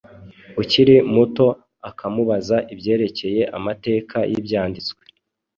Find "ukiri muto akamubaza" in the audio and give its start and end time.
0.61-2.57